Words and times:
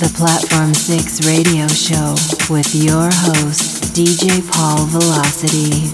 The 0.00 0.08
Platform 0.16 0.72
6 0.72 1.26
radio 1.26 1.68
show 1.68 2.16
with 2.48 2.74
your 2.74 3.10
host, 3.12 3.92
DJ 3.92 4.40
Paul 4.50 4.86
Velocity. 4.86 5.92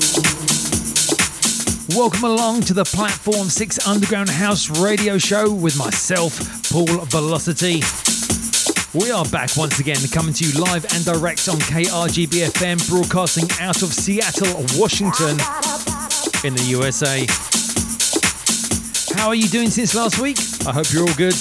Welcome 1.99 2.23
along 2.23 2.61
to 2.71 2.73
the 2.73 2.85
Platform 2.85 3.49
6 3.49 3.85
Underground 3.85 4.31
House 4.31 4.79
radio 4.79 5.19
show 5.19 5.53
with 5.53 5.77
myself, 5.77 6.39
Paul 6.71 6.87
Velocity. 7.07 7.83
We 8.95 9.11
are 9.11 9.25
back 9.25 9.57
once 9.57 9.81
again, 9.81 9.99
coming 10.13 10.35
to 10.35 10.45
you 10.45 10.61
live 10.61 10.87
and 10.95 11.05
direct 11.05 11.49
on 11.49 11.57
KRGB 11.57 12.47
FM, 12.55 12.89
broadcasting 12.89 13.51
out 13.61 13.83
of 13.83 13.93
Seattle, 13.93 14.55
Washington, 14.79 15.35
in 16.47 16.55
the 16.55 16.65
USA. 16.69 17.27
How 19.19 19.27
are 19.27 19.35
you 19.35 19.49
doing 19.49 19.71
since 19.71 19.97
last 19.97 20.21
week? 20.21 20.39
I 20.65 20.71
hope 20.71 20.93
you're 20.93 21.09
all 21.09 21.15
good. 21.17 21.35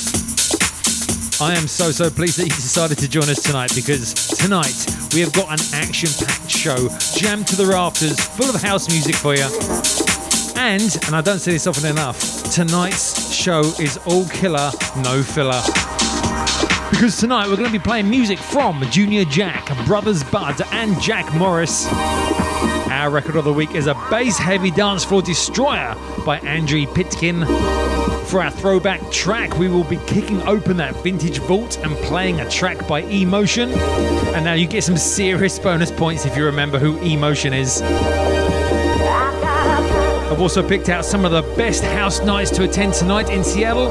I 1.41 1.53
am 1.53 1.67
so, 1.67 1.91
so 1.91 2.09
pleased 2.09 2.39
that 2.39 2.43
you 2.43 2.49
decided 2.49 2.97
to 2.99 3.09
join 3.09 3.29
us 3.29 3.43
tonight 3.43 3.75
because 3.75 4.13
tonight 4.13 4.85
we 5.13 5.19
have 5.19 5.33
got 5.33 5.49
an 5.49 5.59
action 5.73 6.07
packed 6.25 6.49
show 6.49 6.87
jammed 7.13 7.45
to 7.47 7.57
the 7.57 7.65
rafters, 7.65 8.17
full 8.19 8.49
of 8.49 8.61
house 8.61 8.89
music 8.89 9.15
for 9.15 9.35
you. 9.35 9.43
And, 10.55 10.95
and 11.05 11.13
I 11.13 11.21
don't 11.21 11.39
say 11.39 11.51
this 11.51 11.67
often 11.67 11.89
enough, 11.89 12.19
tonight's 12.53 13.33
show 13.33 13.59
is 13.81 13.97
all 14.05 14.25
killer, 14.29 14.71
no 15.03 15.21
filler. 15.21 15.61
Because 16.89 17.17
tonight 17.17 17.49
we're 17.49 17.57
going 17.57 17.69
to 17.69 17.77
be 17.77 17.83
playing 17.83 18.09
music 18.09 18.39
from 18.39 18.81
Junior 18.89 19.25
Jack, 19.25 19.67
Brothers 19.85 20.23
Bud, 20.23 20.61
and 20.71 20.99
Jack 21.01 21.33
Morris. 21.35 21.85
Our 22.89 23.09
record 23.09 23.35
of 23.35 23.43
the 23.43 23.53
week 23.53 23.75
is 23.75 23.87
a 23.87 23.93
bass 24.09 24.37
heavy 24.37 24.71
dance 24.71 25.03
floor 25.03 25.21
destroyer 25.21 25.95
by 26.25 26.39
Andrew 26.39 26.87
Pitkin. 26.87 27.43
For 28.35 28.43
our 28.43 28.51
throwback 28.51 28.99
track, 29.13 29.57
we 29.57 29.69
will 29.69 29.85
be 29.85 29.95
kicking 30.07 30.41
open 30.41 30.75
that 30.75 30.93
vintage 31.01 31.37
vault 31.37 31.77
and 31.77 31.95
playing 31.99 32.41
a 32.41 32.49
track 32.49 32.85
by 32.85 33.03
E-Motion. 33.03 33.71
And 33.71 34.43
now 34.43 34.51
you 34.51 34.67
get 34.67 34.83
some 34.83 34.97
serious 34.97 35.57
bonus 35.57 35.89
points 35.89 36.25
if 36.25 36.35
you 36.35 36.43
remember 36.43 36.77
who 36.77 37.01
E-Motion 37.01 37.53
is. 37.53 37.81
I've 40.29 40.41
also 40.41 40.67
picked 40.67 40.89
out 40.89 41.05
some 41.05 41.23
of 41.23 41.31
the 41.31 41.43
best 41.55 41.81
house 41.81 42.19
nights 42.23 42.51
to 42.51 42.65
attend 42.65 42.93
tonight 42.95 43.29
in 43.29 43.41
Seattle, 43.41 43.87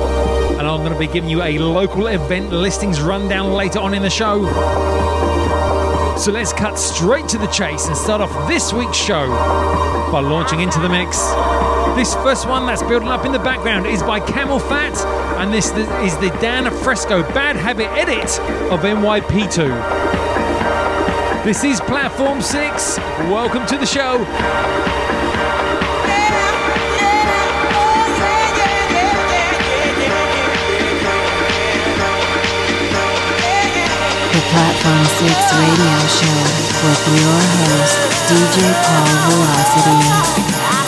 and 0.59 0.69
I'm 0.69 0.81
going 0.81 0.93
to 0.93 0.99
be 0.99 1.07
giving 1.07 1.31
you 1.31 1.41
a 1.43 1.59
local 1.59 2.09
event 2.09 2.53
listings 2.53 3.01
rundown 3.01 3.55
later 3.55 3.79
on 3.79 3.95
in 3.95 4.03
the 4.03 4.11
show. 4.11 4.45
So 6.19 6.33
let's 6.33 6.53
cut 6.53 6.79
straight 6.79 7.29
to 7.29 7.39
the 7.39 7.47
chase 7.47 7.87
and 7.87 7.97
start 7.97 8.21
off 8.21 8.47
this 8.47 8.75
week's 8.75 8.99
show 8.99 9.27
by 10.13 10.21
launching 10.21 10.61
into 10.61 10.81
the 10.81 10.89
mix. 10.91 11.17
This 11.97 12.15
first 12.17 12.49
one 12.49 12.67
that's 12.67 12.83
building 12.83 13.09
up 13.09 13.25
in 13.25 13.31
the 13.31 13.39
background 13.39 13.87
is 13.87 14.03
by 14.03 14.19
CamelPhat, 14.19 15.07
and 15.39 15.55
this 15.55 15.67
is 16.03 16.17
the 16.19 16.31
Dan 16.41 16.69
Fresco 16.83 17.23
Bad 17.33 17.55
Habit 17.55 17.87
edit 17.93 18.41
of 18.73 18.81
NYP2. 18.81 19.69
This 21.45 21.63
is 21.63 21.81
Platform 21.83 22.43
6. 22.43 22.99
Welcome 23.31 23.65
to 23.67 23.79
the 23.79 23.87
show. 23.87 24.19
The 34.33 34.41
Platform 34.51 35.05
6 35.05 35.55
radio 35.63 35.99
show 36.11 36.43
with 36.83 37.07
your 37.15 37.39
host, 37.63 38.03
DJ 38.29 38.67
Paul 38.83 39.15
Velocity. 39.31 40.84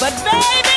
But 0.00 0.14
baby. 0.24 0.67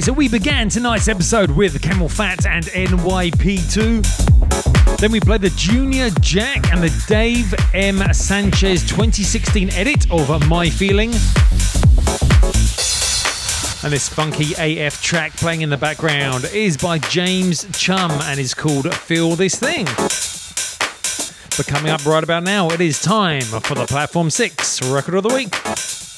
So 0.00 0.14
we 0.14 0.26
began 0.26 0.70
tonight's 0.70 1.06
episode 1.06 1.50
with 1.50 1.78
CamelPhat 1.82 2.46
and 2.46 2.64
NYP2. 2.64 4.96
Then 4.96 5.12
we 5.12 5.20
played 5.20 5.42
the 5.42 5.50
Junior 5.50 6.08
Jack 6.20 6.72
and 6.72 6.82
the 6.82 7.04
Dave 7.06 7.54
M. 7.74 7.98
Sanchez 8.14 8.84
2016 8.84 9.68
edit 9.74 10.10
of 10.10 10.48
My 10.48 10.70
Feeling. 10.70 11.10
And 13.84 13.92
this 13.92 14.08
funky 14.08 14.54
AF 14.58 15.02
track 15.02 15.34
playing 15.34 15.60
in 15.60 15.68
the 15.68 15.76
background 15.76 16.46
is 16.54 16.78
by 16.78 16.96
James 16.98 17.66
Chum 17.78 18.10
and 18.10 18.40
is 18.40 18.54
called 18.54 18.94
Feel 18.94 19.36
This 19.36 19.56
Thing. 19.56 19.84
But 21.56 21.66
coming 21.66 21.92
up 21.92 22.06
right 22.06 22.24
about 22.24 22.44
now, 22.44 22.70
it 22.70 22.80
is 22.80 23.02
time 23.02 23.42
for 23.42 23.74
the 23.74 23.84
Platform 23.84 24.30
6 24.30 24.90
Record 24.90 25.16
of 25.16 25.24
the 25.24 25.34
Week. 25.34 25.50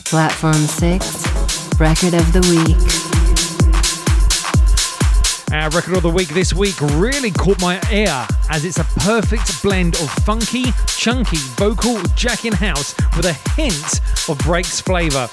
Platform 0.04 0.54
6 0.54 1.80
Record 1.80 2.14
of 2.14 2.32
the 2.32 2.40
Week. 2.48 3.03
Our 5.54 5.70
record 5.70 5.96
of 5.96 6.02
the 6.02 6.10
week 6.10 6.30
this 6.30 6.52
week 6.52 6.74
really 6.80 7.30
caught 7.30 7.60
my 7.60 7.80
ear 7.92 8.26
as 8.50 8.64
it's 8.64 8.80
a 8.80 8.84
perfect 8.98 9.62
blend 9.62 9.94
of 9.94 10.10
funky, 10.24 10.64
chunky 10.88 11.36
vocal 11.36 11.94
jackin 12.16 12.52
house 12.52 12.92
with 13.16 13.26
a 13.26 13.34
hint 13.52 14.00
of 14.28 14.36
breaks 14.38 14.80
flavour. 14.80 15.28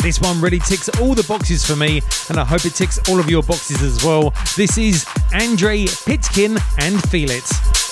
This 0.00 0.20
one 0.20 0.40
really 0.40 0.60
ticks 0.60 0.88
all 1.00 1.16
the 1.16 1.24
boxes 1.24 1.66
for 1.66 1.74
me, 1.74 2.02
and 2.28 2.38
I 2.38 2.44
hope 2.44 2.64
it 2.66 2.76
ticks 2.76 3.00
all 3.08 3.18
of 3.18 3.28
your 3.28 3.42
boxes 3.42 3.82
as 3.82 4.04
well. 4.04 4.32
This 4.56 4.78
is 4.78 5.04
Andrey 5.34 5.86
Pitkin 6.04 6.56
and 6.78 7.02
Feel 7.10 7.30
It. 7.32 7.85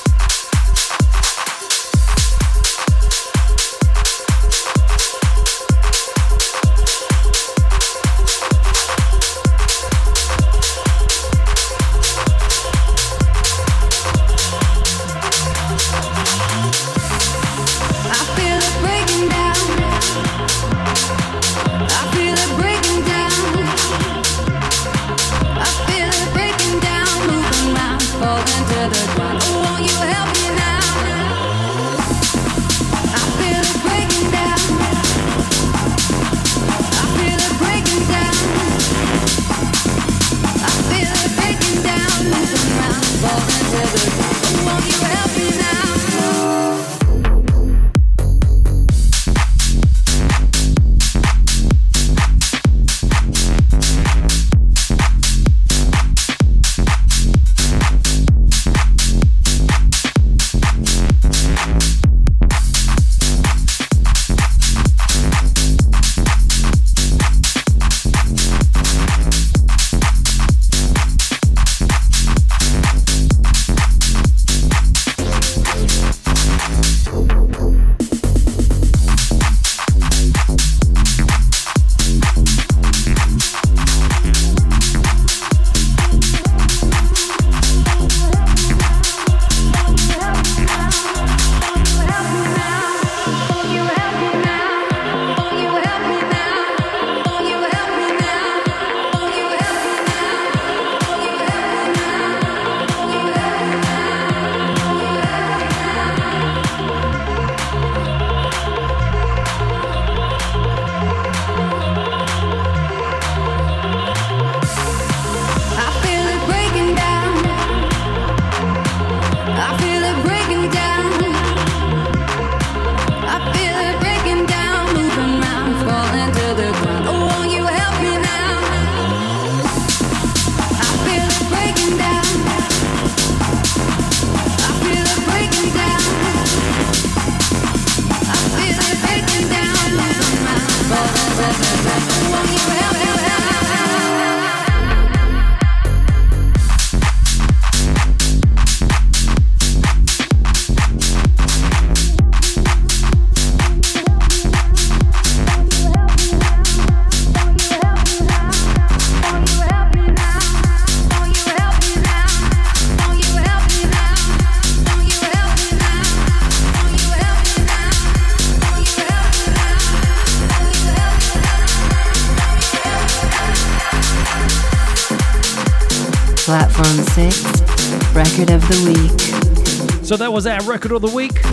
So 180.14 180.18
that 180.18 180.32
was 180.32 180.46
our 180.46 180.62
Record 180.62 180.92
of 180.92 181.02
the 181.02 181.08
Week, 181.08 181.44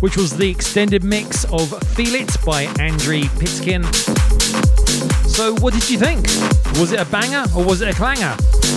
which 0.00 0.16
was 0.16 0.34
the 0.34 0.48
extended 0.48 1.04
mix 1.04 1.44
of 1.52 1.68
Feel 1.88 2.14
It 2.14 2.34
by 2.42 2.62
Andrey 2.80 3.24
Pitkin. 3.38 3.84
So, 5.28 5.54
what 5.56 5.74
did 5.74 5.90
you 5.90 5.98
think? 5.98 6.24
Was 6.80 6.92
it 6.92 6.98
a 6.98 7.04
banger 7.04 7.44
or 7.54 7.62
was 7.62 7.82
it 7.82 7.88
a 7.88 7.92
clanger? 7.92 8.34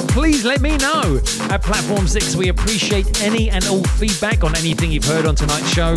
Please 0.10 0.44
let 0.44 0.60
me 0.60 0.76
know. 0.76 1.22
At 1.50 1.64
Platform 1.64 2.06
6, 2.06 2.36
we 2.36 2.50
appreciate 2.50 3.22
any 3.22 3.50
and 3.50 3.66
all 3.68 3.82
feedback 3.96 4.44
on 4.44 4.54
anything 4.58 4.92
you've 4.92 5.06
heard 5.06 5.26
on 5.26 5.36
tonight's 5.36 5.70
show. 5.70 5.96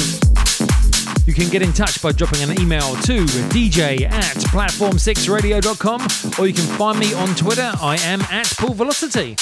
You 1.27 1.35
can 1.35 1.49
get 1.49 1.63
in 1.63 1.73
touch 1.73 2.01
by 2.01 2.13
dropping 2.13 2.49
an 2.49 2.61
email 2.61 2.95
to 2.95 3.25
dj 3.51 4.03
at 4.03 4.37
platform6radio.com 4.37 6.01
or 6.39 6.47
you 6.47 6.55
can 6.55 6.79
find 6.79 6.97
me 6.97 7.13
on 7.15 7.35
Twitter. 7.35 7.73
I 7.83 7.97
am 8.05 8.21
at 8.31 8.47
Paul 8.57 8.75
Velocity. 8.75 9.35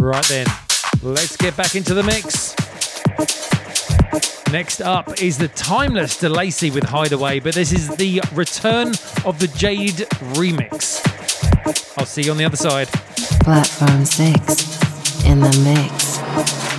Right 0.00 0.24
then, 0.24 0.46
let's 1.02 1.36
get 1.36 1.56
back 1.56 1.74
into 1.74 1.94
the 1.94 2.02
mix. 2.02 2.54
Next 4.52 4.80
up 4.80 5.22
is 5.22 5.38
the 5.38 5.48
timeless 5.48 6.20
De'Lacy 6.20 6.74
with 6.74 6.84
Hideaway, 6.84 7.40
but 7.40 7.54
this 7.54 7.72
is 7.72 7.88
the 7.88 8.20
return 8.32 8.88
of 9.24 9.38
the 9.38 9.48
Jade 9.56 10.06
remix. 10.34 11.06
I'll 11.96 12.06
see 12.06 12.22
you 12.22 12.32
on 12.32 12.36
the 12.36 12.44
other 12.44 12.56
side. 12.56 12.88
Platform 13.44 14.04
6 14.04 15.24
in 15.24 15.40
the 15.40 15.56
mix. 15.64 16.69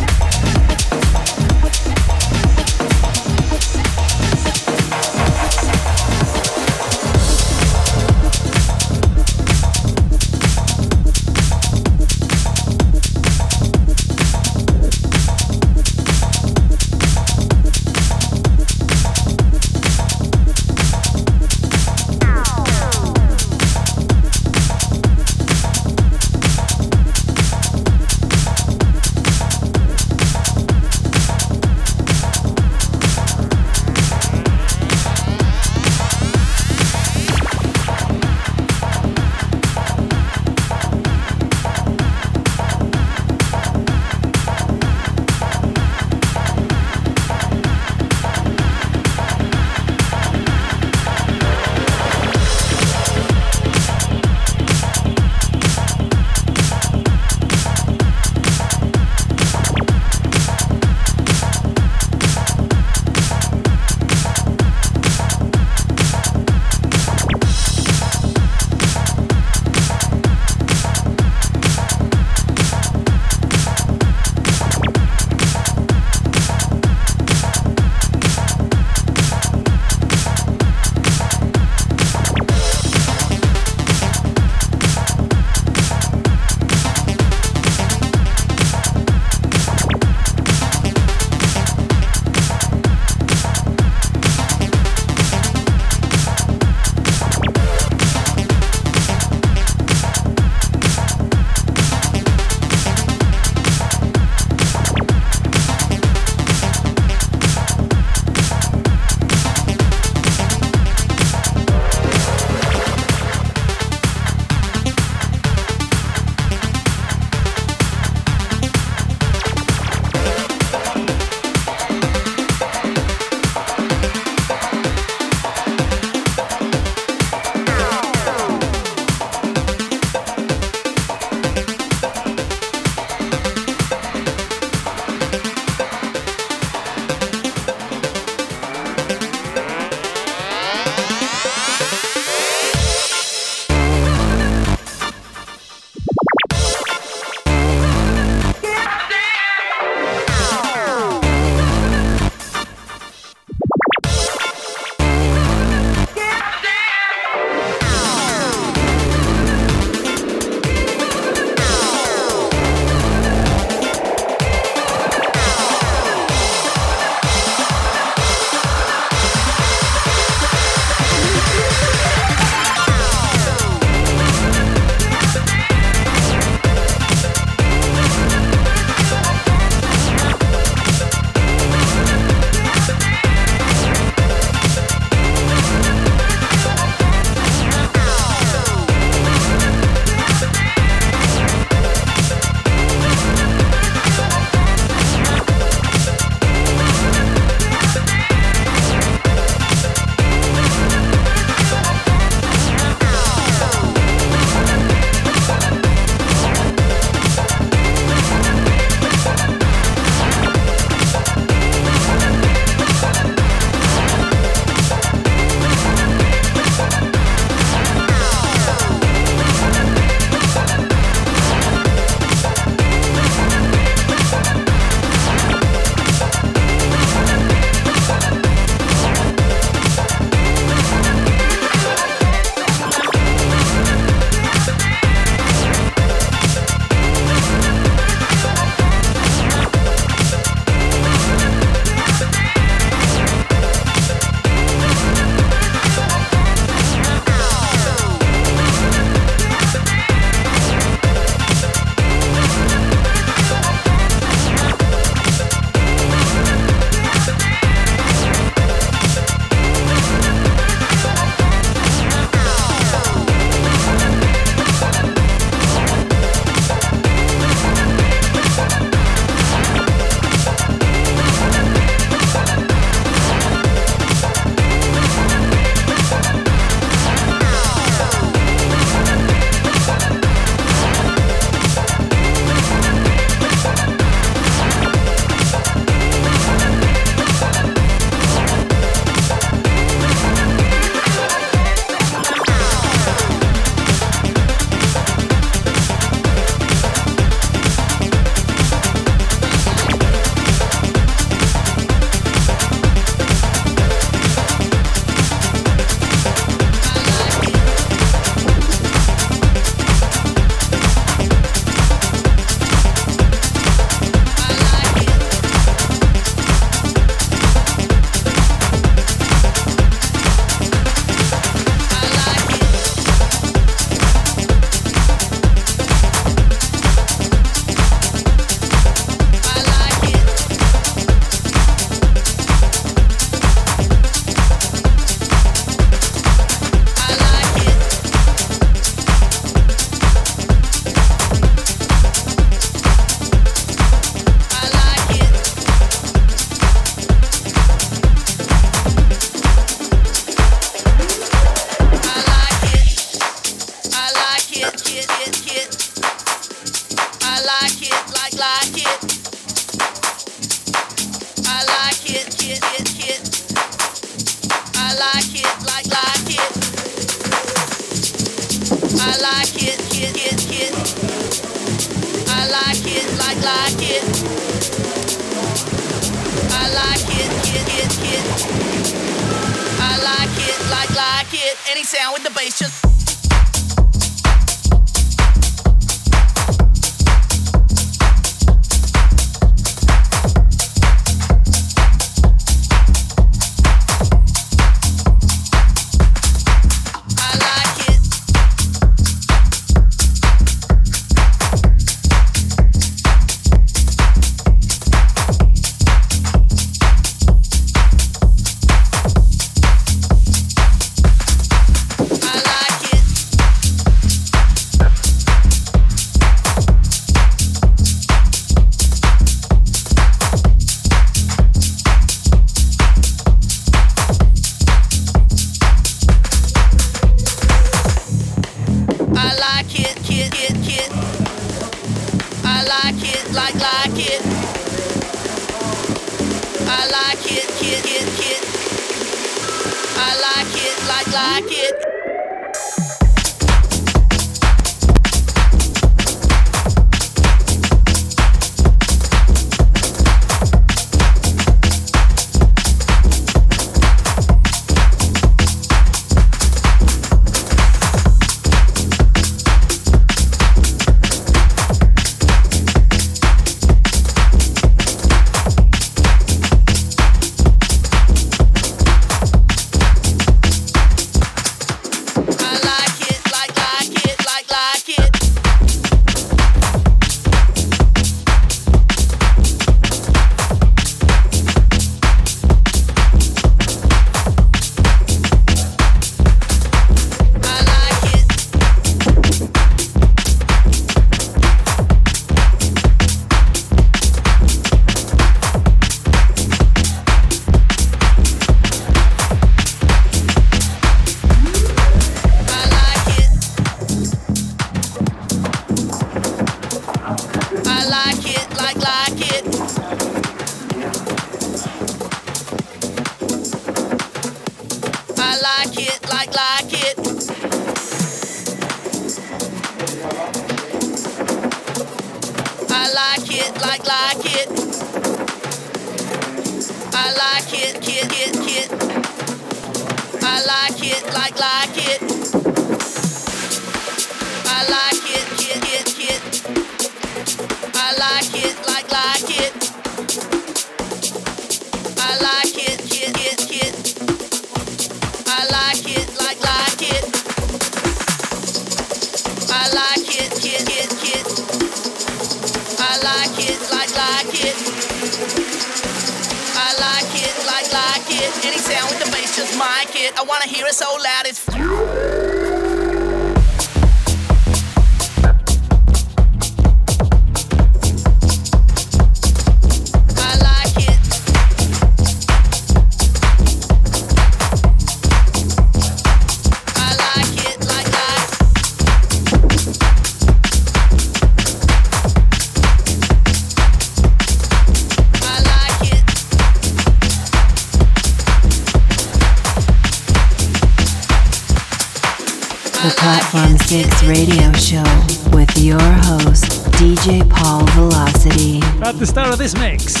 The 599.02 599.08
start 599.08 599.32
of 599.32 599.38
this 599.38 599.54
mix, 599.56 600.00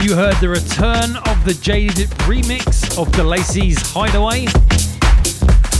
you 0.00 0.14
heard 0.14 0.36
the 0.36 0.48
return 0.48 1.16
of 1.26 1.44
the 1.44 1.58
Jaded 1.60 2.08
remix 2.20 2.96
of 2.96 3.08
De'Lacy's 3.08 3.82
Hideaway. 3.90 4.46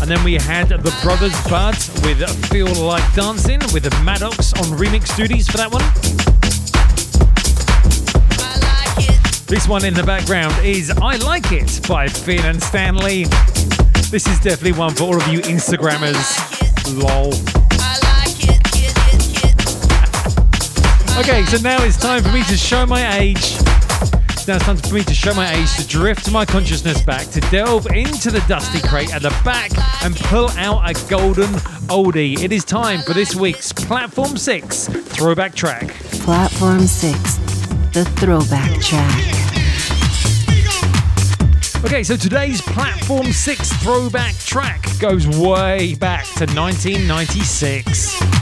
And 0.02 0.10
then 0.10 0.24
we 0.24 0.34
had 0.34 0.70
the 0.70 0.98
Brothers 1.04 1.40
Bud 1.48 1.76
with 2.04 2.28
Feel 2.50 2.66
Like 2.84 3.14
Dancing 3.14 3.60
with 3.72 3.84
Madox 4.02 4.58
on 4.58 4.76
remix 4.76 5.16
duties 5.16 5.46
for 5.46 5.58
that 5.58 5.70
one. 5.70 5.84
This 9.46 9.68
one 9.68 9.84
in 9.84 9.94
the 9.94 10.02
background 10.02 10.56
is 10.64 10.90
I 10.90 11.14
Like 11.14 11.52
It 11.52 11.80
by 11.88 12.08
Fin 12.08 12.44
and 12.44 12.60
Stanley. 12.60 13.26
This 14.10 14.26
is 14.26 14.40
definitely 14.40 14.72
one 14.72 14.94
for 14.94 15.04
all 15.04 15.16
of 15.16 15.28
you 15.28 15.42
Instagrammers. 15.42 16.26
Lol. 16.92 17.59
Okay, 21.18 21.44
so 21.44 21.58
now 21.58 21.82
it's 21.84 21.96
time 21.96 22.22
for 22.22 22.30
me 22.32 22.42
to 22.44 22.56
show 22.56 22.86
my 22.86 23.18
age. 23.18 23.56
Now 24.48 24.56
it's 24.56 24.64
time 24.64 24.76
for 24.78 24.94
me 24.94 25.02
to 25.04 25.14
show 25.14 25.34
my 25.34 25.52
age, 25.54 25.76
to 25.76 25.86
drift 25.86 26.32
my 26.32 26.44
consciousness 26.46 27.02
back, 27.02 27.26
to 27.28 27.40
delve 27.52 27.86
into 27.88 28.30
the 28.30 28.40
dusty 28.48 28.80
crate 28.88 29.14
at 29.14 29.22
the 29.22 29.30
back 29.44 29.70
and 30.02 30.16
pull 30.16 30.48
out 30.52 30.88
a 30.88 31.08
golden 31.10 31.50
oldie. 31.88 32.42
It 32.42 32.52
is 32.52 32.64
time 32.64 33.02
for 33.02 33.12
this 33.12 33.34
week's 33.34 33.72
Platform 33.72 34.36
6 34.36 34.88
throwback 34.88 35.54
track. 35.54 35.88
Platform 36.24 36.80
6, 36.80 37.36
the 37.92 38.04
throwback 38.16 38.80
track. 38.80 39.40
Okay, 41.84 42.02
so 42.02 42.16
today's 42.16 42.60
Platform 42.62 43.32
6 43.32 43.72
throwback 43.82 44.34
track 44.36 44.86
goes 44.98 45.26
way 45.28 45.94
back 45.96 46.24
to 46.24 46.46
1996. 46.46 48.39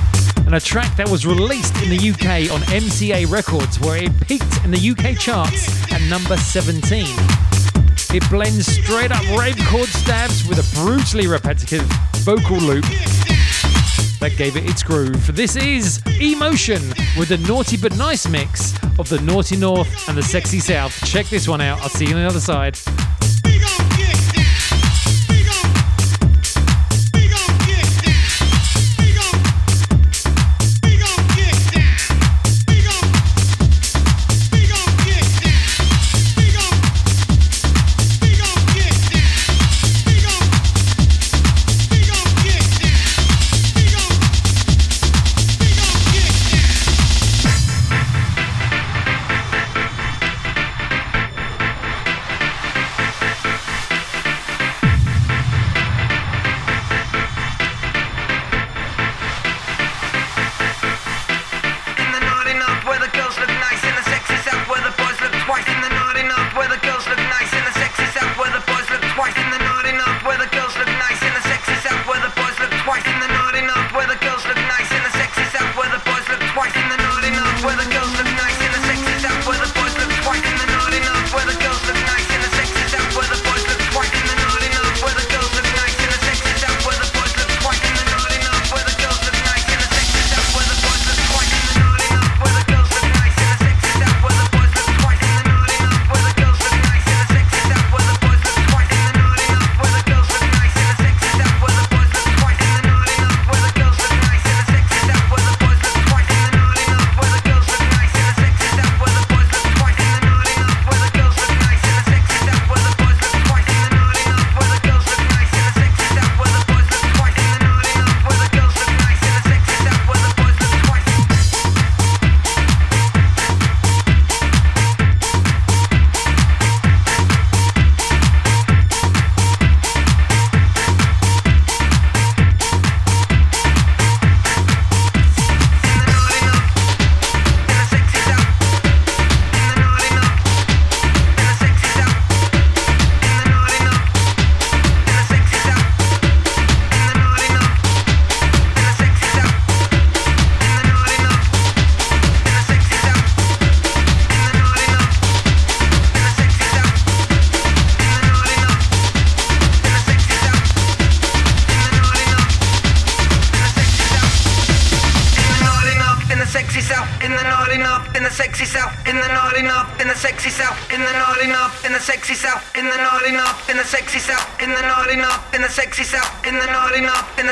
And 0.48 0.54
a 0.54 0.60
track 0.60 0.96
that 0.96 1.06
was 1.10 1.26
released 1.26 1.76
in 1.82 1.90
the 1.90 2.08
UK 2.08 2.50
on 2.50 2.62
MCA 2.72 3.30
Records, 3.30 3.78
where 3.80 4.02
it 4.02 4.18
peaked 4.26 4.64
in 4.64 4.70
the 4.70 4.78
UK 4.78 5.18
charts 5.18 5.68
at 5.92 6.00
number 6.08 6.38
17. 6.38 7.04
It 8.16 8.30
blends 8.30 8.66
straight 8.66 9.12
up 9.12 9.20
rave 9.38 9.58
chord 9.66 9.90
stabs 9.90 10.48
with 10.48 10.58
a 10.58 10.80
brutally 10.82 11.26
repetitive 11.26 11.82
vocal 12.24 12.56
loop. 12.56 12.86
that 14.20 14.36
gave 14.38 14.56
it 14.56 14.64
its 14.64 14.82
groove. 14.82 15.36
This 15.36 15.54
is 15.54 16.00
E-Motion 16.18 16.80
with 17.18 17.28
the 17.28 17.36
Naughty 17.46 17.76
But 17.76 17.94
Nice 17.98 18.26
mix 18.26 18.72
of 18.98 19.10
the 19.10 19.20
Naughty 19.20 19.58
North 19.58 20.08
and 20.08 20.16
the 20.16 20.22
Sexy 20.22 20.60
South. 20.60 20.94
Check 21.04 21.26
this 21.26 21.46
one 21.46 21.60
out. 21.60 21.78
I'll 21.82 21.90
see 21.90 22.06
you 22.06 22.14
on 22.14 22.22
the 22.22 22.26
other 22.26 22.40
side. 22.40 22.78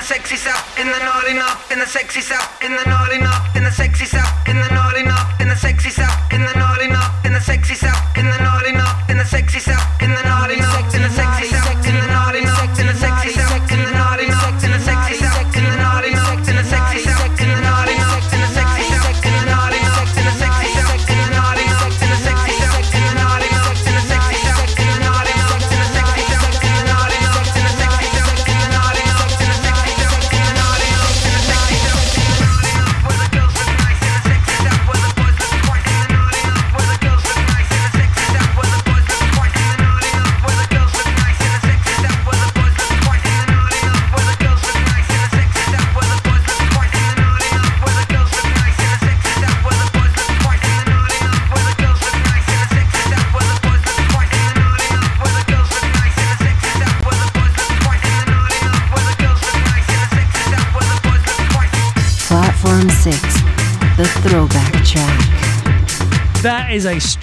Is 0.08 0.45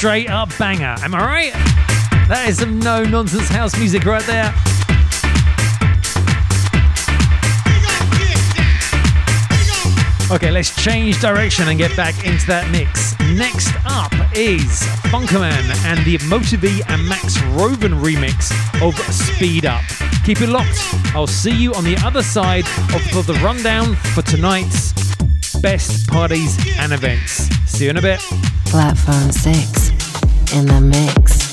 straight 0.03 0.29
up 0.29 0.49
banger. 0.57 0.97
Am 1.01 1.15
I 1.15 1.23
right? 1.23 1.53
That 2.27 2.47
is 2.49 2.57
some 2.57 2.77
no 2.77 3.05
nonsense 3.05 3.47
house 3.47 3.73
music 3.79 4.03
right 4.03 4.21
there. 4.23 4.53
Okay, 10.29 10.51
let's 10.51 10.75
change 10.75 11.21
direction 11.21 11.69
and 11.69 11.77
get 11.77 11.95
back 11.95 12.25
into 12.25 12.45
that 12.47 12.69
mix. 12.69 13.17
Next 13.37 13.71
up 13.85 14.11
is 14.35 14.83
Funkerman 15.07 15.63
and 15.85 16.03
the 16.03 16.17
Motivee 16.27 16.81
and 16.89 17.07
Max 17.07 17.41
Roven 17.55 17.93
remix 17.93 18.51
of 18.85 18.99
Speed 19.07 19.65
Up. 19.65 19.83
Keep 20.25 20.41
it 20.41 20.49
locked. 20.49 20.81
I'll 21.15 21.27
see 21.27 21.55
you 21.55 21.73
on 21.75 21.85
the 21.85 21.95
other 22.03 22.23
side 22.23 22.65
of 22.93 23.25
the 23.25 23.39
rundown 23.41 23.95
for 23.95 24.21
tonight's 24.21 24.91
best 25.61 26.09
parties 26.09 26.57
and 26.77 26.91
events. 26.91 27.47
See 27.71 27.85
you 27.85 27.91
in 27.91 27.95
a 27.95 28.01
bit. 28.01 28.19
Platform 28.65 29.31
6 29.31 29.82
in 30.53 30.67
the 30.67 30.79
mix. 30.79 31.52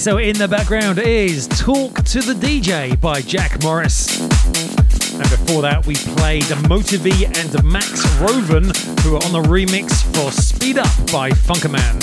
so 0.00 0.16
in 0.16 0.34
the 0.38 0.48
background 0.48 0.98
is 0.98 1.46
Talk 1.46 2.02
to 2.04 2.20
the 2.22 2.32
DJ 2.32 2.98
by 3.02 3.20
Jack 3.20 3.62
Morris. 3.62 4.18
And 5.12 5.28
before 5.28 5.60
that, 5.60 5.84
we 5.86 5.94
played 5.94 6.44
Motivee 6.70 7.26
and 7.26 7.62
Max 7.62 8.08
Roven, 8.18 8.64
who 9.02 9.16
are 9.16 9.24
on 9.24 9.32
the 9.32 9.42
remix 9.46 10.02
for 10.14 10.32
Speed 10.32 10.78
Up 10.78 10.86
by 11.12 11.28
Funkerman. 11.28 12.00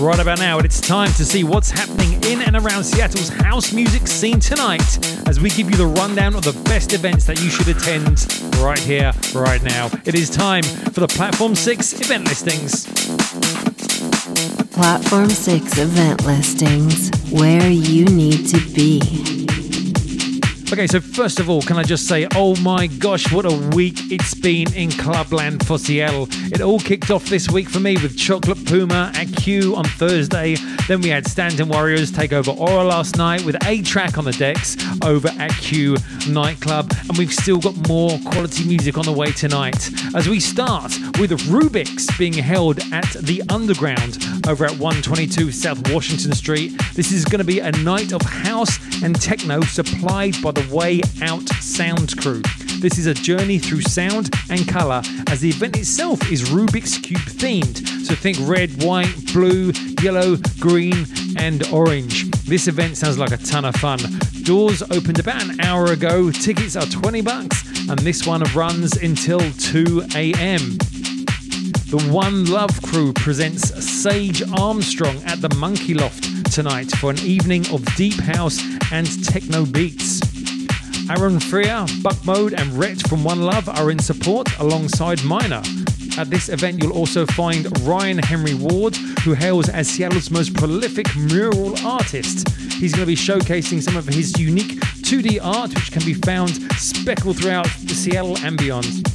Right 0.00 0.20
about 0.20 0.38
now, 0.38 0.60
it's 0.60 0.80
time 0.80 1.12
to 1.14 1.24
see 1.24 1.42
what's 1.42 1.70
happening 1.70 2.22
in 2.22 2.42
and 2.42 2.54
around 2.54 2.84
Seattle's 2.84 3.30
house 3.30 3.72
music 3.72 4.06
scene 4.06 4.38
tonight 4.38 4.98
as 5.26 5.40
we 5.40 5.50
give 5.50 5.72
you 5.72 5.76
the 5.76 5.86
rundown 5.86 6.36
of 6.36 6.44
the 6.44 6.52
best 6.68 6.92
events 6.92 7.24
that 7.24 7.42
you 7.42 7.50
should 7.50 7.66
attend 7.66 8.26
right 8.62 8.78
here, 8.78 9.12
right 9.34 9.62
now. 9.64 9.90
It 10.04 10.14
is 10.14 10.30
time 10.30 10.62
for 10.62 11.00
the 11.00 11.08
Platform 11.08 11.56
6 11.56 12.00
event 12.00 12.28
listings. 12.28 13.61
Platform 14.72 15.28
6 15.28 15.78
event 15.78 16.24
listings, 16.24 17.10
where 17.30 17.68
you 17.68 18.06
need 18.06 18.46
to 18.48 18.58
be. 18.74 19.02
Okay, 20.72 20.86
so 20.86 20.98
first 20.98 21.38
of 21.38 21.50
all, 21.50 21.60
can 21.60 21.76
I 21.76 21.82
just 21.82 22.08
say, 22.08 22.26
oh 22.34 22.56
my 22.62 22.86
gosh, 22.86 23.30
what 23.30 23.44
a 23.44 23.54
week 23.76 23.98
it's 24.10 24.32
been 24.32 24.72
in 24.72 24.88
Clubland 24.88 25.66
for 25.66 25.78
Seattle. 25.78 26.26
It 26.50 26.62
all 26.62 26.80
kicked 26.80 27.10
off 27.10 27.26
this 27.26 27.50
week 27.50 27.68
for 27.68 27.78
me 27.78 27.98
with 27.98 28.16
Chocolate 28.16 28.64
Puma 28.64 29.12
at 29.14 29.26
Q 29.36 29.76
on 29.76 29.84
Thursday. 29.84 30.56
Then 30.88 31.02
we 31.02 31.10
had 31.10 31.26
Stanton 31.26 31.68
Warriors 31.68 32.10
take 32.10 32.32
over 32.32 32.52
Aura 32.52 32.84
last 32.84 33.18
night 33.18 33.44
with 33.44 33.56
A-Trak 33.66 34.16
on 34.16 34.24
the 34.24 34.32
decks 34.32 34.78
over 35.04 35.28
at 35.38 35.50
Q 35.58 35.98
Nightclub. 36.26 36.90
And 37.06 37.18
we've 37.18 37.34
still 37.34 37.58
got 37.58 37.76
more 37.86 38.18
quality 38.20 38.64
music 38.64 38.96
on 38.96 39.04
the 39.04 39.12
way 39.12 39.30
tonight. 39.32 39.90
As 40.14 40.26
we 40.26 40.40
start 40.40 40.92
with 41.20 41.32
Rubik's 41.50 42.16
being 42.16 42.32
held 42.32 42.78
at 42.94 43.12
the 43.20 43.42
Underground 43.50 44.16
over 44.46 44.64
at 44.64 44.72
122 44.72 45.52
South 45.52 45.90
Washington 45.90 46.32
Street. 46.32 46.72
This 46.94 47.12
is 47.12 47.24
going 47.24 47.38
to 47.38 47.44
be 47.44 47.60
a 47.60 47.72
night 47.72 48.12
of 48.12 48.22
house 48.22 48.78
and 49.02 49.20
techno 49.20 49.60
supplied 49.62 50.34
by 50.42 50.52
the 50.52 50.66
Way 50.74 51.00
Out 51.22 51.48
Sound 51.60 52.16
Crew. 52.18 52.42
This 52.80 52.98
is 52.98 53.06
a 53.06 53.14
journey 53.14 53.58
through 53.58 53.82
sound 53.82 54.30
and 54.50 54.66
colour 54.66 55.02
as 55.28 55.40
the 55.40 55.50
event 55.50 55.76
itself 55.76 56.30
is 56.30 56.50
Rubik's 56.50 56.98
Cube 56.98 57.20
themed. 57.20 57.86
So 58.06 58.14
think 58.14 58.38
red, 58.40 58.82
white, 58.82 59.14
blue, 59.32 59.72
yellow, 60.02 60.36
green, 60.58 61.06
and 61.36 61.66
orange. 61.68 62.30
This 62.42 62.66
event 62.68 62.96
sounds 62.96 63.18
like 63.18 63.32
a 63.32 63.36
ton 63.36 63.64
of 63.64 63.76
fun. 63.76 64.00
Doors 64.42 64.82
opened 64.82 65.20
about 65.20 65.42
an 65.42 65.60
hour 65.60 65.92
ago, 65.92 66.30
tickets 66.30 66.74
are 66.74 66.86
20 66.86 67.20
bucks, 67.22 67.88
and 67.88 67.98
this 68.00 68.26
one 68.26 68.42
runs 68.54 68.96
until 68.96 69.38
2 69.38 70.06
a.m. 70.16 70.78
The 71.92 72.08
One 72.10 72.46
Love 72.46 72.70
crew 72.80 73.12
presents 73.12 73.68
Sage 73.84 74.42
Armstrong 74.58 75.22
at 75.24 75.42
the 75.42 75.54
Monkey 75.56 75.92
Loft 75.92 76.50
tonight 76.50 76.90
for 76.92 77.10
an 77.10 77.18
evening 77.18 77.66
of 77.70 77.84
deep 77.96 78.18
house 78.18 78.58
and 78.90 79.06
techno 79.26 79.66
beats. 79.66 80.22
Aaron 81.10 81.38
Freer, 81.38 81.84
Buck 82.02 82.16
Mode, 82.24 82.54
and 82.54 82.72
Rhett 82.78 83.06
from 83.06 83.22
One 83.24 83.42
Love 83.42 83.68
are 83.68 83.90
in 83.90 83.98
support 83.98 84.48
alongside 84.58 85.22
Minor. 85.22 85.60
At 86.16 86.30
this 86.30 86.48
event, 86.48 86.82
you'll 86.82 86.96
also 86.96 87.26
find 87.26 87.66
Ryan 87.82 88.16
Henry 88.16 88.54
Ward, 88.54 88.96
who 89.22 89.34
hails 89.34 89.68
as 89.68 89.86
Seattle's 89.86 90.30
most 90.30 90.54
prolific 90.54 91.14
mural 91.14 91.78
artist. 91.86 92.48
He's 92.72 92.94
going 92.94 93.02
to 93.02 93.06
be 93.06 93.16
showcasing 93.16 93.82
some 93.82 93.98
of 93.98 94.06
his 94.06 94.40
unique 94.40 94.80
2D 95.02 95.40
art, 95.42 95.74
which 95.74 95.92
can 95.92 96.06
be 96.06 96.14
found 96.14 96.52
speckled 96.78 97.36
throughout 97.36 97.66
Seattle 97.66 98.38
and 98.38 98.56
beyond. 98.56 99.11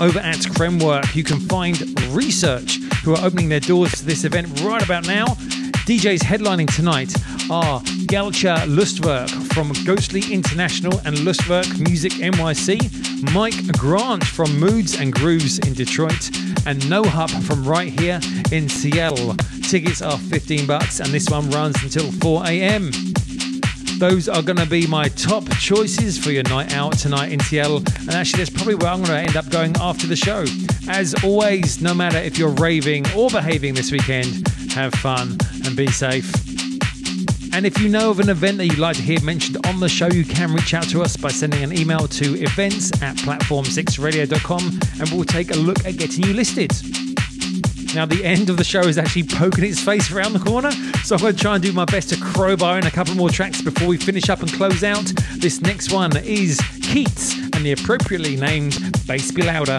Over 0.00 0.18
at 0.18 0.36
Kremwerk, 0.36 1.14
you 1.14 1.22
can 1.22 1.38
find 1.38 1.78
Research, 2.10 2.78
who 3.04 3.14
are 3.14 3.24
opening 3.24 3.48
their 3.48 3.60
doors 3.60 3.92
to 3.92 4.04
this 4.04 4.24
event 4.24 4.60
right 4.62 4.82
about 4.82 5.06
now. 5.06 5.26
DJs 5.86 6.20
headlining 6.20 6.74
tonight 6.74 7.14
are 7.48 7.80
Galcher 8.06 8.56
Lustwerk 8.66 9.30
from 9.52 9.72
Ghostly 9.84 10.32
International 10.32 10.98
and 11.04 11.18
Lustwerk 11.18 11.78
Music 11.78 12.12
NYC, 12.14 13.32
Mike 13.32 13.54
Grant 13.78 14.24
from 14.24 14.58
Moods 14.58 14.98
and 14.98 15.12
Grooves 15.12 15.60
in 15.60 15.74
Detroit, 15.74 16.30
and 16.66 16.88
No 16.90 17.04
Hup 17.04 17.30
from 17.30 17.64
right 17.64 17.92
here 18.00 18.18
in 18.50 18.68
Seattle. 18.68 19.36
Tickets 19.68 20.02
are 20.02 20.18
15 20.18 20.66
bucks 20.66 20.98
and 20.98 21.10
this 21.10 21.28
one 21.30 21.48
runs 21.50 21.80
until 21.84 22.10
4 22.10 22.46
a.m. 22.46 22.90
Those 23.98 24.28
are 24.28 24.42
going 24.42 24.58
to 24.58 24.66
be 24.66 24.86
my 24.86 25.08
top 25.08 25.44
choices 25.58 26.18
for 26.18 26.30
your 26.30 26.42
night 26.44 26.74
out 26.74 26.98
tonight 26.98 27.32
in 27.32 27.40
Seattle. 27.40 27.78
And 27.78 28.10
actually, 28.10 28.44
that's 28.44 28.50
probably 28.50 28.74
where 28.74 28.90
I'm 28.90 29.02
going 29.02 29.10
to 29.10 29.28
end 29.28 29.36
up 29.36 29.48
going 29.50 29.74
after 29.80 30.06
the 30.06 30.16
show. 30.16 30.44
As 30.88 31.14
always, 31.22 31.80
no 31.80 31.94
matter 31.94 32.18
if 32.18 32.36
you're 32.36 32.50
raving 32.50 33.06
or 33.12 33.30
behaving 33.30 33.74
this 33.74 33.92
weekend, 33.92 34.48
have 34.72 34.92
fun 34.94 35.38
and 35.64 35.76
be 35.76 35.86
safe. 35.86 36.32
And 37.54 37.64
if 37.64 37.80
you 37.80 37.88
know 37.88 38.10
of 38.10 38.18
an 38.18 38.30
event 38.30 38.58
that 38.58 38.66
you'd 38.66 38.78
like 38.78 38.96
to 38.96 39.02
hear 39.02 39.20
mentioned 39.22 39.64
on 39.66 39.78
the 39.78 39.88
show, 39.88 40.08
you 40.08 40.24
can 40.24 40.52
reach 40.52 40.74
out 40.74 40.88
to 40.88 41.02
us 41.02 41.16
by 41.16 41.28
sending 41.28 41.62
an 41.62 41.72
email 41.72 42.08
to 42.08 42.34
events 42.42 42.90
at 43.00 43.16
platform6radio.com 43.18 44.80
and 45.00 45.10
we'll 45.10 45.24
take 45.24 45.52
a 45.52 45.56
look 45.56 45.84
at 45.86 45.96
getting 45.96 46.24
you 46.24 46.34
listed. 46.34 46.72
Now, 47.94 48.06
the 48.06 48.24
end 48.24 48.50
of 48.50 48.56
the 48.56 48.64
show 48.64 48.80
is 48.80 48.98
actually 48.98 49.22
poking 49.22 49.62
its 49.62 49.80
face 49.80 50.10
around 50.10 50.32
the 50.32 50.40
corner, 50.40 50.72
so 51.04 51.14
I'm 51.14 51.20
going 51.20 51.36
to 51.36 51.40
try 51.40 51.54
and 51.54 51.62
do 51.62 51.72
my 51.72 51.84
best 51.84 52.08
to 52.08 52.16
crowbar 52.16 52.76
in 52.76 52.86
a 52.86 52.90
couple 52.90 53.14
more 53.14 53.30
tracks 53.30 53.62
before 53.62 53.86
we 53.86 53.96
finish 53.96 54.28
up 54.28 54.40
and 54.40 54.52
close 54.52 54.82
out. 54.82 55.04
This 55.36 55.60
next 55.60 55.92
one 55.92 56.16
is 56.16 56.58
Keitz 56.80 57.34
and 57.54 57.64
the 57.64 57.70
appropriately 57.70 58.34
named 58.34 58.76
Bass 59.06 59.30
Be 59.30 59.42
Louder. 59.42 59.78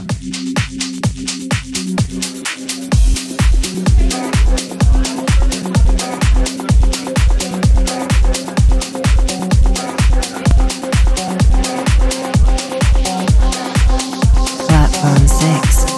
Platform 14.70 15.28
6. 15.28 15.95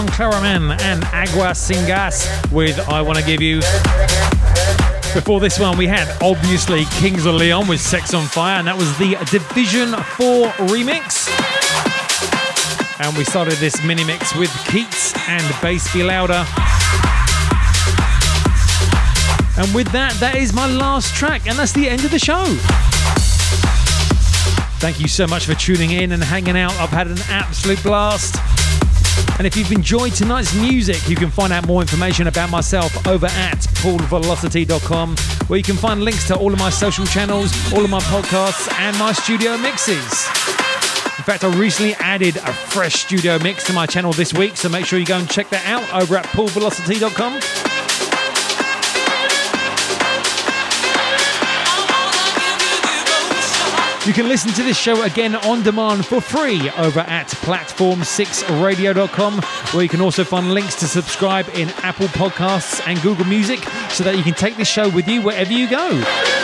Antoine 0.00 0.30
Clamaran 0.32 0.80
and 0.80 1.04
Agua 1.12 1.54
Sin 1.54 1.86
Gas 1.86 2.26
with 2.50 2.78
I 2.88 3.02
Wanna 3.02 3.20
Give 3.20 3.42
You. 3.42 3.56
Before 5.12 5.40
this 5.40 5.58
one, 5.58 5.76
we 5.76 5.86
had 5.86 6.08
obviously 6.22 6.86
Kings 6.86 7.26
of 7.26 7.34
Leon 7.34 7.68
with 7.68 7.82
Sex 7.82 8.14
on 8.14 8.26
Fire, 8.26 8.58
and 8.58 8.66
that 8.66 8.78
was 8.78 8.96
the 8.96 9.16
Division 9.30 9.92
4 9.92 10.46
remix. 10.68 11.28
And 12.98 13.14
we 13.14 13.24
started 13.24 13.54
this 13.54 13.84
mini 13.84 14.02
mix 14.04 14.34
with 14.34 14.48
Keitz 14.70 15.14
and 15.28 15.44
Bass 15.60 15.92
Be 15.92 16.02
Louder. 16.02 16.46
And 19.58 19.74
with 19.74 19.92
that, 19.92 20.16
that 20.20 20.36
is 20.36 20.54
my 20.54 20.66
last 20.66 21.14
track, 21.14 21.46
and 21.46 21.58
that's 21.58 21.72
the 21.72 21.90
end 21.90 22.06
of 22.06 22.10
the 22.10 22.18
show. 22.18 22.44
Thank 24.80 24.98
you 24.98 25.08
so 25.08 25.26
much 25.26 25.44
for 25.44 25.54
tuning 25.54 25.90
in 25.90 26.12
and 26.12 26.24
hanging 26.24 26.56
out. 26.56 26.72
I've 26.80 26.88
had 26.88 27.08
an 27.08 27.18
absolute 27.28 27.82
blast. 27.82 28.36
And 29.40 29.46
if 29.46 29.56
you've 29.56 29.72
enjoyed 29.72 30.12
tonight's 30.12 30.54
music, 30.54 31.08
you 31.08 31.16
can 31.16 31.30
find 31.30 31.50
out 31.50 31.66
more 31.66 31.80
information 31.80 32.26
about 32.26 32.50
myself 32.50 33.06
over 33.06 33.24
at 33.24 33.56
paulvelocity.com, 33.80 35.16
where 35.46 35.56
you 35.56 35.62
can 35.62 35.76
find 35.76 36.02
links 36.02 36.26
to 36.26 36.36
all 36.36 36.52
of 36.52 36.58
my 36.58 36.68
social 36.68 37.06
channels, 37.06 37.50
all 37.72 37.82
of 37.82 37.88
my 37.88 38.00
podcasts, 38.00 38.70
and 38.78 38.94
my 38.98 39.12
studio 39.12 39.56
mixes. 39.56 39.96
In 39.96 41.24
fact, 41.24 41.42
I 41.42 41.58
recently 41.58 41.94
added 41.94 42.36
a 42.36 42.52
fresh 42.52 42.96
studio 42.96 43.38
mix 43.38 43.64
to 43.64 43.72
my 43.72 43.86
channel 43.86 44.12
this 44.12 44.34
week, 44.34 44.58
so 44.58 44.68
make 44.68 44.84
sure 44.84 44.98
you 44.98 45.06
go 45.06 45.16
and 45.16 45.30
check 45.30 45.48
that 45.48 45.64
out 45.64 45.90
over 46.02 46.18
at 46.18 46.26
paulvelocity.com. 46.26 47.69
You 54.10 54.14
can 54.14 54.26
listen 54.26 54.50
to 54.54 54.64
this 54.64 54.76
show 54.76 55.04
again 55.04 55.36
on 55.36 55.62
demand 55.62 56.04
for 56.04 56.20
free 56.20 56.68
over 56.70 56.98
at 56.98 57.28
platform6radio.com, 57.28 59.40
where 59.72 59.84
you 59.84 59.88
can 59.88 60.00
also 60.00 60.24
find 60.24 60.52
links 60.52 60.74
to 60.80 60.88
subscribe 60.88 61.48
in 61.50 61.68
Apple 61.84 62.08
Podcasts 62.08 62.84
and 62.88 63.00
Google 63.02 63.26
Music 63.26 63.60
so 63.88 64.02
that 64.02 64.16
you 64.16 64.24
can 64.24 64.34
take 64.34 64.56
this 64.56 64.66
show 64.66 64.88
with 64.88 65.06
you 65.06 65.22
wherever 65.22 65.52
you 65.52 65.70
go. 65.70 66.39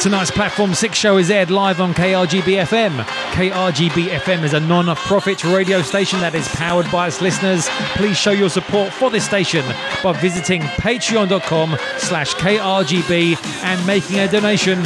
Tonight's 0.00 0.30
Platform 0.30 0.74
6 0.74 0.96
show 0.96 1.16
is 1.16 1.30
aired 1.30 1.50
live 1.50 1.80
on 1.80 1.94
KRGB 1.94 2.64
FM. 2.66 3.02
KRGB 3.32 4.08
FM 4.08 4.44
is 4.44 4.52
a 4.52 4.60
non 4.60 4.94
profit 4.94 5.42
radio 5.42 5.82
station 5.82 6.20
that 6.20 6.34
is 6.34 6.46
powered 6.48 6.90
by 6.92 7.08
its 7.08 7.20
listeners. 7.20 7.68
Please 7.96 8.16
show 8.16 8.30
your 8.30 8.50
support 8.50 8.92
for 8.92 9.10
this 9.10 9.24
station 9.24 9.64
by 10.02 10.12
visiting 10.20 10.62
patreon.com 10.62 11.76
slash 11.98 12.34
KRGB 12.34 13.36
and 13.64 13.86
making 13.86 14.20
a 14.20 14.28
donation. 14.28 14.82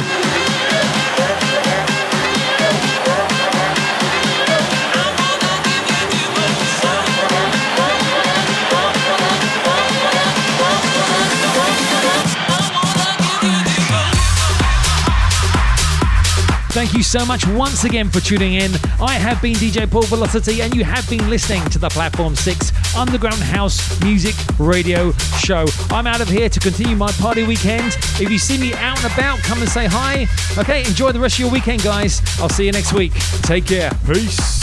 Thank 16.81 16.95
you 16.95 17.03
so 17.03 17.23
much 17.27 17.45
once 17.45 17.83
again 17.83 18.09
for 18.09 18.21
tuning 18.21 18.55
in. 18.55 18.71
I 18.99 19.11
have 19.11 19.39
been 19.39 19.53
DJ 19.53 19.87
Paul 19.87 20.01
Velocity, 20.01 20.63
and 20.63 20.73
you 20.73 20.83
have 20.83 21.07
been 21.07 21.29
listening 21.29 21.63
to 21.65 21.77
the 21.77 21.89
Platform 21.89 22.35
6 22.35 22.95
Underground 22.95 23.35
House 23.35 24.01
Music 24.01 24.33
Radio 24.57 25.11
Show. 25.37 25.67
I'm 25.91 26.07
out 26.07 26.21
of 26.21 26.27
here 26.27 26.49
to 26.49 26.59
continue 26.59 26.95
my 26.95 27.11
party 27.11 27.43
weekend. 27.43 27.95
If 28.19 28.31
you 28.31 28.39
see 28.39 28.57
me 28.57 28.73
out 28.73 28.97
and 29.03 29.13
about, 29.13 29.37
come 29.41 29.61
and 29.61 29.69
say 29.69 29.85
hi. 29.85 30.25
Okay, 30.57 30.79
enjoy 30.79 31.11
the 31.11 31.19
rest 31.19 31.35
of 31.35 31.41
your 31.41 31.51
weekend, 31.51 31.83
guys. 31.83 32.19
I'll 32.39 32.49
see 32.49 32.65
you 32.65 32.71
next 32.71 32.93
week. 32.93 33.13
Take 33.43 33.67
care. 33.67 33.91
Peace. 34.07 34.60